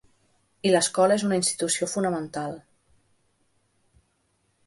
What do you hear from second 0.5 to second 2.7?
I l'escola és una institució fonamental.